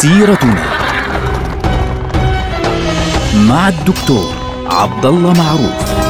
[0.00, 0.64] سيرتنا
[3.48, 4.34] مع الدكتور
[4.66, 6.00] عبد الله معروف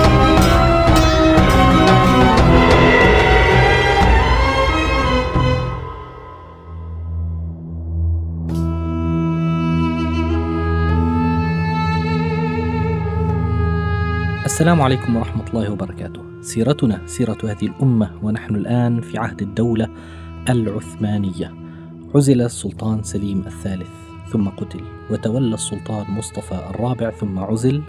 [14.44, 16.22] السلام عليكم ورحمة الله وبركاته.
[16.40, 19.88] سيرتنا سيرة هذه الأمة ونحن الآن في عهد الدولة
[20.48, 21.59] العثمانية.
[22.14, 23.88] عزل السلطان سليم الثالث
[24.32, 27.82] ثم قتل وتولى السلطان مصطفى الرابع ثم عزل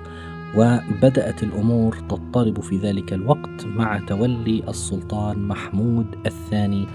[0.57, 6.87] وبدأت الأمور تضطرب في ذلك الوقت مع تولي السلطان محمود الثاني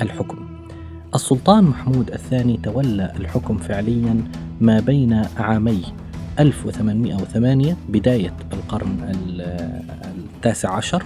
[0.00, 0.38] الحكم.
[1.14, 4.24] السلطان محمود الثاني تولى الحكم فعليا
[4.60, 5.82] ما بين عامي
[6.40, 9.12] 1808 بداية القرن
[10.36, 11.02] التاسع عشر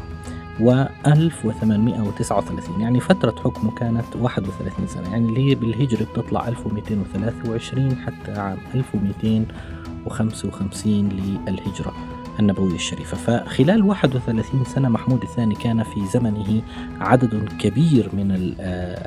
[0.61, 8.33] و 1839 يعني فترة حكمه كانت 31 سنة يعني اللي هي بالهجرة بتطلع 1223 حتى
[8.41, 11.95] عام 1255 للهجرة
[12.41, 13.17] النبوية الشريفة.
[13.17, 16.63] فخلال 31 سنة محمود الثاني كان في زمنه
[17.01, 18.31] عدد كبير من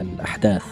[0.01, 0.63] الأحداث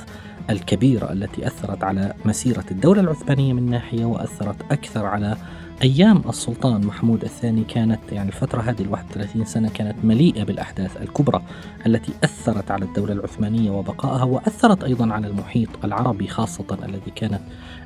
[0.49, 5.38] الكبيرة التي أثرت على مسيرة الدولة العثمانية من ناحية وأثرت أكثر على
[5.83, 11.41] أيام السلطان محمود الثاني كانت يعني الفترة هذه ال 31 سنة كانت مليئة بالأحداث الكبرى
[11.86, 17.41] التي أثرت على الدولة العثمانية وبقائها وأثرت أيضا على المحيط العربي خاصة الذي كانت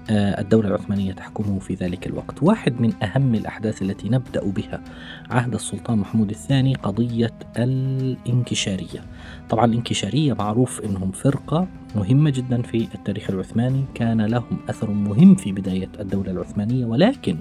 [0.09, 2.43] الدولة العثمانية تحكمه في ذلك الوقت.
[2.43, 4.81] واحد من أهم الأحداث التي نبدأ بها
[5.29, 9.03] عهد السلطان محمود الثاني قضية الانكشارية.
[9.49, 13.83] طبعا الانكشارية معروف أنهم فرقة مهمة جدا في التاريخ العثماني.
[13.95, 17.37] كان لهم أثر مهم في بداية الدولة العثمانية ولكن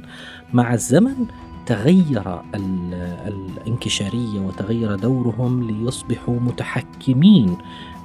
[0.52, 1.26] مع الزمن
[1.66, 2.40] تغير
[3.66, 7.56] الانكشارية وتغير دورهم ليصبحوا متحكمين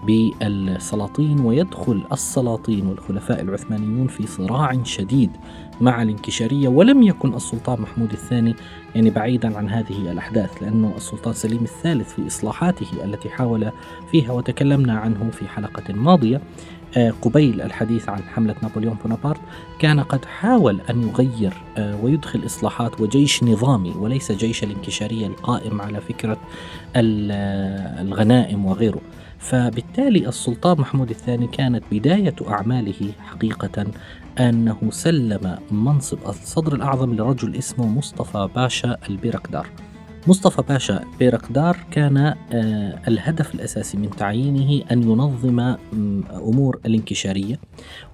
[0.03, 5.31] بالسلاطين ويدخل السلاطين والخلفاء العثمانيون في صراع شديد
[5.81, 8.55] مع الانكشارية ولم يكن السلطان محمود الثاني
[8.95, 13.71] يعني بعيدا عن هذه الأحداث لأنه السلطان سليم الثالث في إصلاحاته التي حاول
[14.11, 16.41] فيها وتكلمنا عنه في حلقة ماضية
[16.97, 19.39] آه، قبيل الحديث عن حملة نابليون بونابرت
[19.79, 26.01] كان قد حاول أن يغير آه، ويدخل إصلاحات وجيش نظامي وليس جيش الانكشارية القائم على
[26.01, 26.37] فكرة
[26.95, 29.01] آه، الغنائم وغيره.
[29.39, 33.85] فبالتالي السلطان محمود الثاني كانت بداية أعماله حقيقة
[34.39, 39.67] أنه سلم منصب الصدر الأعظم لرجل اسمه مصطفى باشا البيرقدار
[40.27, 45.75] مصطفى باشا بيرقدار كان آه، الهدف الأساسي من تعيينه أن ينظم
[46.31, 47.59] أمور الانكشارية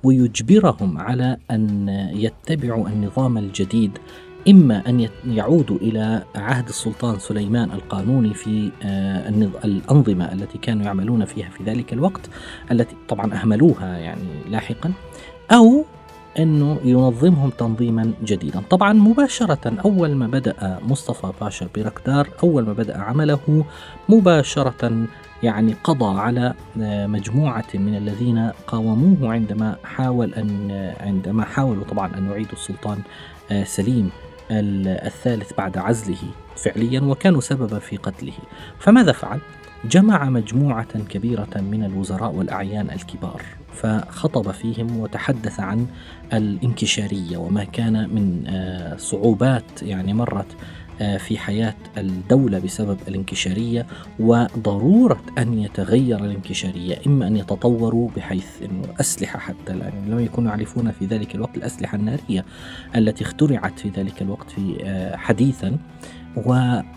[0.04, 3.98] ويجبرهم على أن يتبعوا النظام الجديد
[4.48, 9.30] إما أن يعودوا إلى عهد السلطان سليمان القانوني في آه،
[9.66, 12.30] الأنظمة التي كانوا يعملون فيها في ذلك الوقت
[12.72, 14.94] التي طبعا أهملوها يعني لاحقا
[15.52, 15.86] أو
[16.40, 18.62] أنه ينظمهم تنظيما جديدا.
[18.70, 23.66] طبعا مباشرة أول ما بدأ مصطفى باشا بيركدار أول ما بدأ عمله
[24.10, 25.08] مباشرة
[25.44, 32.30] يعني قضى على آه، مجموعة من الذين قاوموه عندما حاول أن عندما حاولوا طبعا أن
[32.32, 32.98] يعيدوا السلطان
[33.52, 34.10] آه، سليم.
[34.60, 36.18] الثالث بعد عزله
[36.56, 38.34] فعليا وكانوا سببا في قتله
[38.80, 39.40] فماذا فعل؟
[39.86, 43.42] جمع مجموعة كبيرة من الوزراء والأعيان الكبار
[43.74, 45.88] فخطب فيهم وتحدث عن
[46.34, 50.56] الانكشارية وما كان من آه، صعوبات يعني مرت
[50.98, 53.86] في حياة الدولة بسبب الانكشارية
[54.20, 60.92] وضرورة أن يتغير الانكشارية إما أن يتطوروا بحيث أنه أسلحة حتى يعني لم يكونوا يعرفون
[60.92, 62.46] في ذلك الوقت الأسلحة النارية
[62.96, 65.78] التي اخترعت في ذلك الوقت في آه، حديثا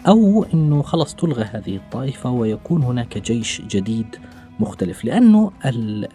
[0.06, 4.16] أو أنه خلص تلغى هذه الطائفة ويكون هناك جيش جديد
[4.60, 5.52] مختلف لأنه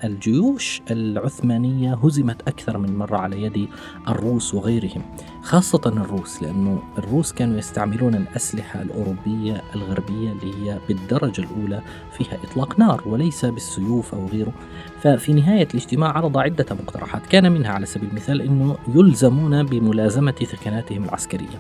[0.04, 3.68] الجيوش العثمانية هزمت أكثر من مرة على يد
[4.08, 5.02] الروس وغيرهم
[5.42, 11.82] خاصة الروس لأنه الروس كانوا يستعملون الأسلحة الأوروبية الغربية اللي هي بالدرجة الأولى
[12.18, 14.54] فيها إطلاق نار وليس بالسيوف أو غيره.
[15.02, 21.04] ففي نهاية الاجتماع عرض عدة مقترحات كان منها على سبيل المثال أنه يلزمون بملازمة ثكناتهم
[21.04, 21.60] العسكرية.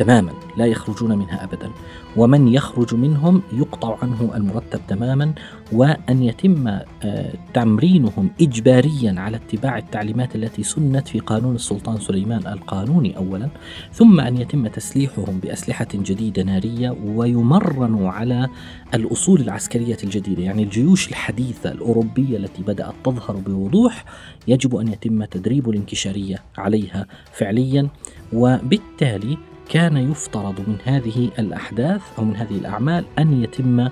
[0.00, 1.70] تماما لا يخرجون منها ابدا.
[2.16, 5.32] ومن يخرج منهم يقطع عنه المرتب تماما
[5.72, 13.16] وأن يتم آه، تمرينهم اجباريا على اتباع التعليمات التي سنت في قانون السلطان سليمان القانوني
[13.16, 13.48] اولا
[13.92, 18.48] ثم أن يتم تسليحهم بأسلحة جديدة نارية ويمرنوا على
[18.94, 20.42] الأصول العسكرية الجديدة.
[20.42, 24.04] يعني الجيوش الحديثة الأوروبية التي بدأت تظهر بوضوح
[24.48, 27.88] يجب أن يتم تدريب الانكشارية عليها فعليا.
[28.32, 33.88] وبالتالي كان يفترض من هذه الأحداث أو من هذه الأعمال أن يتم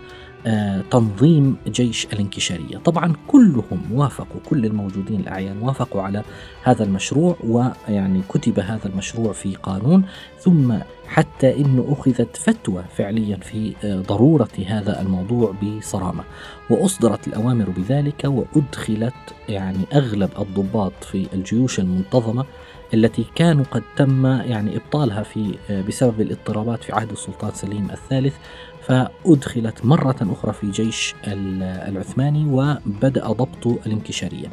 [0.47, 2.79] آه، تنظيم جيش الانكشارية.
[2.85, 6.23] طبعا كلهم وافقوا كل الموجودين الأعيان وافقوا على
[6.63, 10.05] هذا المشروع ويعني كتب هذا المشروع في قانون.
[10.41, 10.75] ثم
[11.07, 16.25] حتى انه أخذت فتوى فعليا في آه، ضرورة هذا الموضوع بصرامة.
[16.71, 19.15] وأصدرت الأوامر بذلك وأدخلت
[19.49, 22.45] يعني أغلب الضباط في الجيوش المنتظمة
[22.95, 28.35] التي كانوا قد تم يعني إبطالها في آه، بسبب الاضطرابات في عهد السلطان سليم الثالث
[28.89, 34.49] فأدخلت مرة أخرى في جيش العثماني وبدأ ضبط الانكشارية.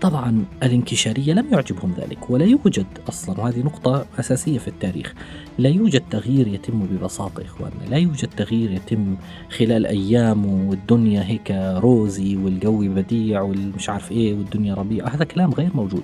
[0.00, 5.14] طبعا الانكشارية لم يعجبهم ذلك ولا يوجد أصلا وهذه نقطة أساسية في التاريخ.
[5.58, 7.84] لا يوجد تغيير يتم ببساطة إخواننا.
[7.90, 9.16] لا يوجد تغيير يتم
[9.58, 15.08] خلال أيام والدنيا هيك روزي والجو بديع والمش عارف إيه والدنيا ربيع.
[15.08, 16.02] هذا كلام غير موجود.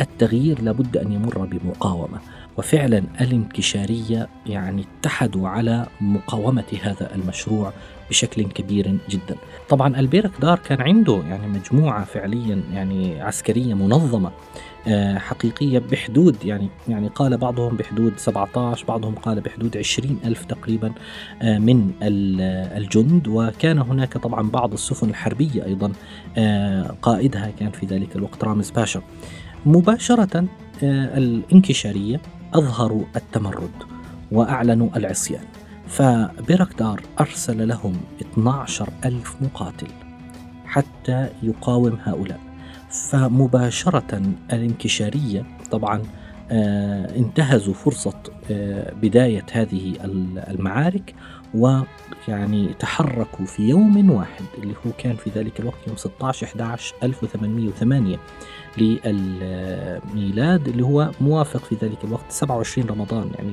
[0.00, 2.18] التغيير لابد أن يمر بمقاومة.
[2.56, 7.72] وفعلا الانكشارية يعني اتحدوا على مقاومة هذا المشروع
[8.10, 9.36] بشكل كبير جدا.
[9.68, 14.30] طبعا ألبيرك دار كان عنده يعني مجموعة فعليا يعني عسكرية منظمة
[14.88, 20.92] آه، حقيقية بحدود يعني يعني قال بعضهم بحدود 17 بعضهم قال بحدود 20 ألف تقريبا
[21.42, 23.28] آه، من الجند.
[23.28, 25.92] وكان هناك طبعا بعض السفن الحربية أيضا
[26.38, 29.02] آه، قائدها كان في ذلك الوقت رامز باشا.
[29.66, 30.44] مباشرة
[30.82, 32.20] الانكشارية
[32.54, 33.70] أظهروا التمرد
[34.32, 35.44] وأعلنوا العصيان
[35.86, 39.88] فبيركدار أرسل لهم 12 ألف مقاتل
[40.66, 42.40] حتى يقاوم هؤلاء.
[42.90, 44.22] فمباشرة
[44.52, 46.02] الانكشارية طبعا
[46.50, 49.94] آه انتهزوا فرصة آه بداية هذه
[50.50, 51.14] المعارك
[51.54, 58.18] ويعني تحركوا في يوم واحد اللي هو كان في ذلك الوقت يوم 16 11 1808
[58.78, 63.52] للميلاد اللي هو موافق في ذلك الوقت 27 رمضان يعني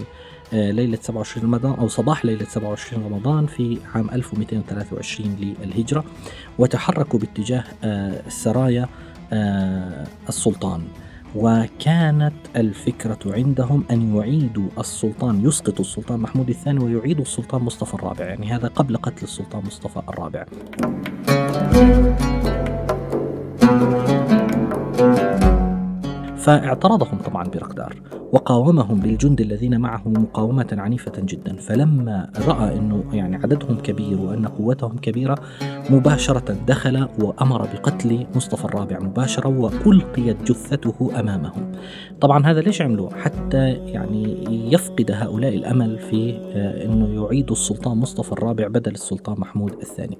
[0.54, 6.04] آه، ليلة 27 رمضان أو صباح ليلة 27 رمضان في عام 1223 للهجرة
[6.60, 8.88] وتحركوا باتجاه آه، سرايا
[9.34, 10.84] آه، السلطان.
[11.36, 18.26] وكانت الفكرة عندهم أن يعيدوا السلطان يسقطوا السلطان محمود الثاني ويعيدوا السلطان مصطفى الرابع.
[18.26, 20.46] يعني هذا قبل قتل السلطان مصطفى الرابع.
[26.38, 27.96] فاعترضهم طبعا برقدار
[28.32, 31.56] وقاومهم بالجند الذين معه مقاومة عنيفة جدا.
[31.56, 35.36] فلما رأى أنه يعني عددهم كبير وأن قوتهم كبيرة
[35.90, 41.72] مباشرة دخل وأمر بقتل مصطفى الرابع مباشرة وألقيت جثته أمامهم.
[42.22, 44.44] طبعا هذا ليش عملوه؟ حتى يعني
[44.74, 50.18] يفقد هؤلاء الأمل في آه، أنه يعيدوا السلطان مصطفى الرابع بدل السلطان محمود الثاني.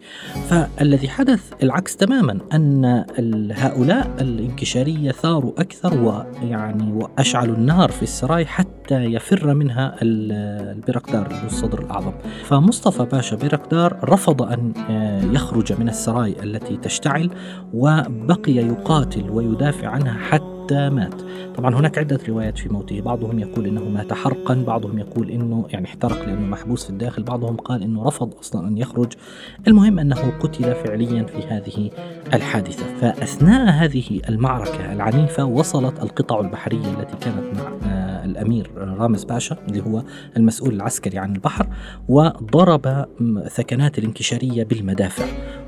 [0.50, 3.06] فالذي حدث العكس تماما أن
[3.52, 12.12] هؤلاء الانكشارية ثاروا أكثر ويعني وأشعلوا النار في السراي حتى يفر منها البرقدار الصدر الأعظم.
[12.44, 17.30] فمصطفى باشا برقدار رفض أن آه، يخرج من السراي التي تشتعل
[17.74, 21.22] وبقي يقاتل ويدافع عنها حتى حتى مات
[21.56, 23.02] طبعا هناك عدة روايات في موته.
[23.02, 27.56] بعضهم يقول إنه مات حرقا بعضهم يقول إنه يعني احترق لأنه محبوس في الداخل بعضهم
[27.56, 29.14] قال إنه رفض أصلا أن يخرج.
[29.68, 31.90] المهم أنه قتل فعليا في هذه
[32.34, 32.84] الحادثة.
[33.02, 37.70] فأثناء هذه المعركة العنيفة وصلت القطع البحرية التي كانت مع
[38.26, 40.04] الأمير رامز باشا اللي هو
[40.38, 41.68] المسؤول العسكري عن البحر
[42.10, 43.06] وضرب
[43.48, 45.26] ثكنات الانكشارية بالمدافع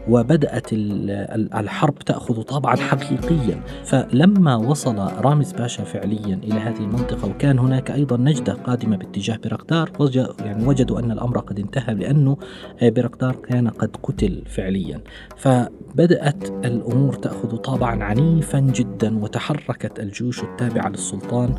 [0.10, 3.62] وبدأت الحرب تأخذ طابعا حقيقيا.
[3.86, 9.92] فلما وصل رامز باشا فعليا إلى هذه المنطقة وكان هناك أيضا نجدة قادمة باتجاه برقدار
[10.40, 12.38] يعني وجدوا أن الأمر قد انتهى لأنه
[12.82, 15.02] برقدار كان قد قتل فعليا.
[15.38, 21.56] فبدأت الأمور تأخذ طابعا عنيفا جدا وتحركت الجيوش التابعة للسلطان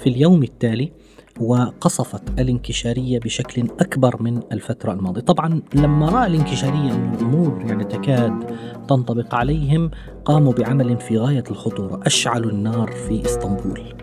[0.00, 0.92] في اليوم التالي
[1.40, 5.20] وقصفت الانكشارية بشكل أكبر من الفترة الماضية.
[5.20, 8.56] طبعا لما رأى الانكشارية أن الأمور يعني تكاد
[8.88, 9.90] تنطبق عليهم
[10.24, 12.00] قاموا بعمل في غاية الخطورة.
[12.06, 13.94] أشعلوا النار في إسطنبول.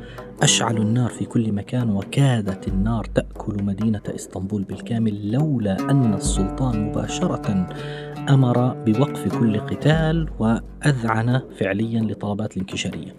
[0.42, 7.68] أشعلوا النار في كل مكان وكادت النار تأكل مدينة إسطنبول بالكامل لولا أن السلطان مباشرة
[8.30, 13.16] أمر بوقف كل قتال وأذعن فعليا لطلبات الانكشارية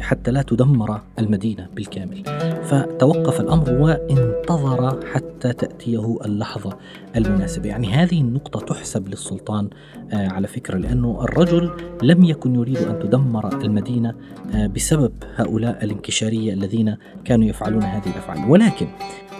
[0.00, 2.22] حتى لا تدمر المدينة بالكامل.
[2.64, 6.78] فتوقف الأمر وانتظر حتى تأتيه اللحظة
[7.16, 7.68] المناسبة.
[7.68, 9.68] يعني هذه النقطة تحسب للسلطان
[10.12, 11.70] آه، على فكرة لأنه الرجل
[12.02, 14.14] لم يكن يريد أن تدمر المدينة
[14.54, 18.50] آه، بسبب هؤلاء الانكشارية الذين كانوا يفعلون هذه الأفعال.
[18.50, 18.86] ولكن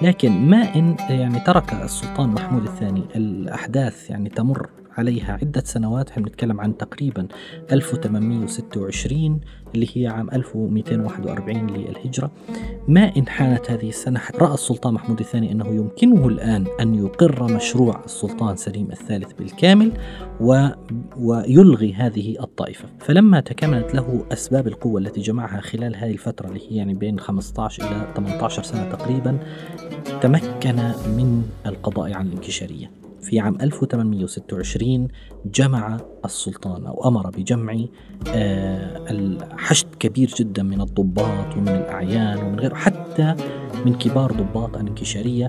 [0.02, 6.22] لكن ما إن يعني ترك السلطان محمود الثاني الأحداث يعني تمر عليها عدة سنوات إحنا
[6.22, 7.28] بنتكلم عن تقريبا
[7.72, 9.40] 1826
[9.74, 12.30] اللي هي عام 1241 للهجرة.
[12.88, 18.04] ما إن حانت هذه السنة رأى السلطان محمود الثاني أنه يمكنه الآن أن يقر مشروع
[18.04, 19.92] السلطان سليم الثالث بالكامل
[20.40, 20.68] و...
[21.16, 22.88] ويلغي هذه الطائفة.
[22.98, 27.82] فلما تكاملت له أسباب القوة التي جمعها خلال هذه الفترة اللي هي يعني بين 15
[27.82, 29.38] إلى 18 سنة تقريبا
[30.20, 30.76] تمكن
[31.16, 33.07] من القضاء على الانكشارية.
[33.22, 35.08] في عام 1826
[35.54, 37.76] جمع السلطان أو أمر بجمع
[38.28, 43.34] آه، حشد كبير جدا من الضباط ومن الأعيان ومن غيره حتى
[43.86, 45.48] من كبار ضباط الانكشارية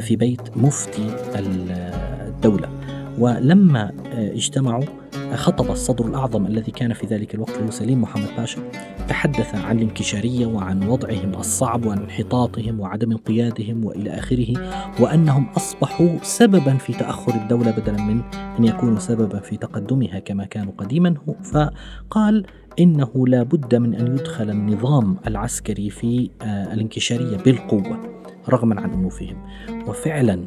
[0.00, 2.68] في بيت مفتي الدولة.
[3.18, 4.84] ولما آه، اجتمعوا
[5.34, 8.62] خطب الصدر الأعظم الذي كان في ذلك الوقت سليم محمد باشا
[9.08, 14.52] تحدث عن الانكشارية وعن وضعهم الصعب وعن انحطاطهم وعدم انقيادهم وإلى آخره
[15.00, 18.20] وأنهم أصبحوا سببا في تأخر الدولة بدلا من
[18.58, 21.14] أن يكونوا سببا في تقدمها كما كانوا قديما.
[21.52, 22.46] فقال
[22.80, 28.00] إنه لا بد من أن يدخل النظام العسكري في آه، الانكشارية بالقوة
[28.48, 29.36] رغما عن أنوفهم.
[29.88, 30.44] وفعلا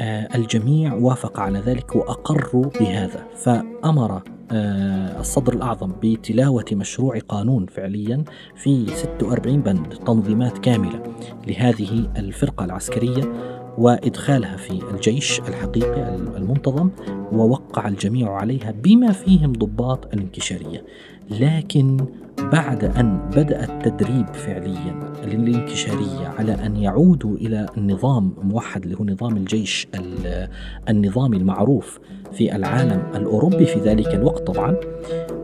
[0.00, 3.26] الجميع وافق على ذلك وأقروا بهذا.
[3.36, 4.22] فأمر
[4.52, 8.24] آه، الصدر الأعظم بتلاوة مشروع قانون فعليا
[8.56, 11.02] في 46 بند تنظيمات كاملة
[11.46, 13.22] لهذه الفرقة العسكرية.
[13.78, 16.90] وإدخالها في الجيش الحقيقي المنتظم
[17.32, 20.84] ووقع الجميع عليها بما فيهم ضباط الانكشارية.
[21.30, 22.06] لكن
[22.38, 29.36] بعد أن بدأ التدريب فعليا للانكشارية على أن يعودوا إلى النظام موحد اللي هو نظام
[29.36, 29.88] الجيش
[30.88, 31.98] النظامي المعروف
[32.32, 34.76] في العالم الأوروبي في ذلك الوقت طبعا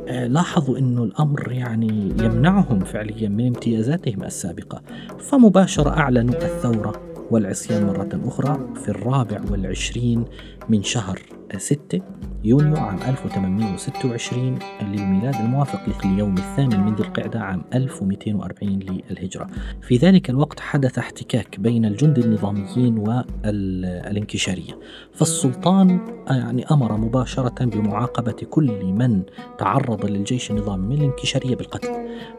[0.08, 4.82] لاحظوا أنه الأمر يعني يمنعهم فعليا من امتيازاتهم السابقة.
[5.18, 10.24] فمباشرة أعلنوا الثورة والعصيان مرة أخرى في الرابع والعشرين
[10.68, 11.22] من شهر
[11.56, 12.00] ستة.
[12.44, 18.78] يونيو عام 1826 للميلاد الموافق لليوم الثامن من ذي القعدة عام 1240
[19.10, 19.46] للهجرة.
[19.82, 24.78] في ذلك الوقت حدث احتكاك بين الجند النظاميين والانكشارية.
[25.12, 29.22] فالسلطان يعني أمر مباشرة بمعاقبة كل من
[29.58, 31.90] تعرض للجيش النظامي من الانكشارية بالقتل.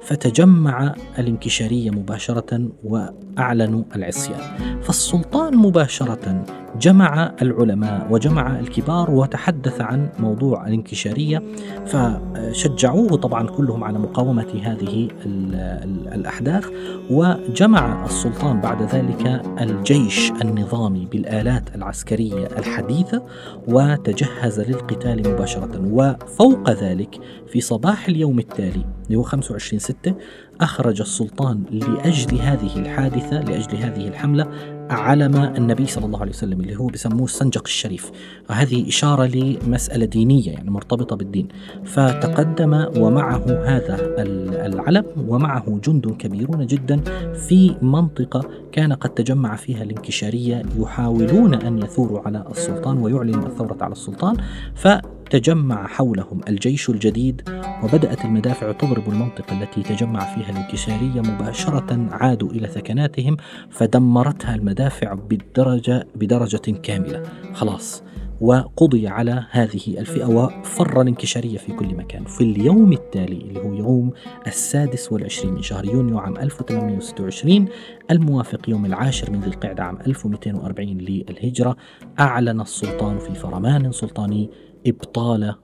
[0.01, 4.41] فتجمع الانكشارية مباشرة وأعلنوا العصيان.
[4.81, 6.45] فالسلطان مباشرة
[6.81, 11.43] جمع العلماء وجمع الكبار وتحدث عن موضوع الانكشارية
[11.85, 15.07] فشجعوه طبعا كلهم على مقاومة هذه
[16.15, 16.65] الأحداث
[17.09, 23.23] وجمع السلطان بعد ذلك الجيش النظامي بالآلات العسكرية الحديثة
[23.67, 25.81] وتجهز للقتال مباشرة.
[25.91, 30.15] وفوق ذلك في صباح اليوم التالي اللي هو 25 6
[30.62, 34.47] أخرج السلطان لأجل هذه الحادثة لأجل هذه الحملة
[34.90, 38.12] علم النبي صلى الله عليه وسلم اللي هو بسموه السنجق الشريف.
[38.50, 41.48] هذه إشارة لمسألة دينية يعني مرتبطة بالدين.
[41.84, 43.98] فتقدم ومعه هذا
[44.66, 47.02] العلم ومعه جند كبيرون جدا
[47.34, 53.92] في منطقة كان قد تجمع فيها الانكشارية يحاولون أن يثوروا على السلطان ويعلنوا الثورة على
[53.92, 54.38] السلطان.
[54.75, 54.88] ف
[55.34, 57.42] تجمع حولهم الجيش الجديد
[57.84, 63.38] وبدأت المدافع تضرب المنطقة التي تجمع فيها الانكسارية مباشرة عادوا إلى ثكناتهم
[63.70, 67.24] فدمرتها المدافع بالدرجة بدرجة كاملة.
[67.54, 68.04] خلاص.
[68.42, 72.25] وقضي على هذه الفئة وفر الانكشارية في كل مكان.
[72.25, 74.12] في اليوم التالي اللي هو يوم
[74.48, 77.68] السادس والعشرين من شهر يونيو عام 1826
[78.12, 81.75] الموافق يوم العاشر من ذي القعدة عام 1240 للهجرة
[82.20, 84.50] أعلن السلطان في فرمان سلطاني
[84.88, 85.56] إبطال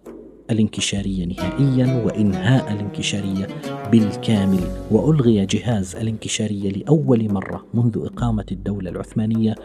[0.52, 3.48] الانكشارية نهائيا وإنهاء الانكشارية
[3.92, 4.60] بالكامل
[4.92, 9.56] وألغي جهاز الانكشارية لأول مرة منذ إقامة الدولة العثمانية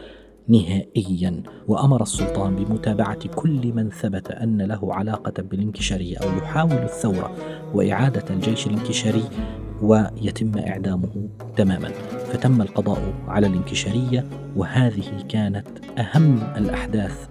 [0.49, 1.43] نهائيا.
[1.69, 7.37] وأمر السلطان بمتابعة كل من ثبت أن له علاقة بالانكشارية أو يحاول الثورة
[7.75, 9.25] وإعادة الجيش الانكشاري
[9.83, 11.89] ويتم إعدامه تماما.
[12.33, 14.25] فتم القضاء على الانكشارية
[14.57, 15.69] وهذه كانت
[15.99, 17.29] أهم الأحداث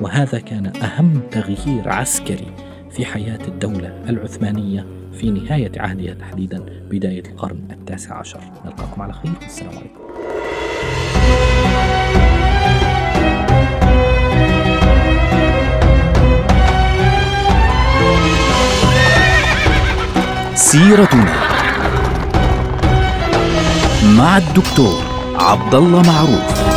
[0.00, 2.52] وهذا كان أهم تغيير عسكري
[2.90, 8.40] في حياة الدولة العثمانية في نهاية عهدها تحديدا بداية القرن التاسع عشر.
[8.64, 9.32] نلقاكم على خير.
[9.42, 9.98] والسلام عليكم.
[20.54, 21.34] سيرتنا
[24.18, 25.02] مع الدكتور
[25.34, 26.67] عبد الله معروف.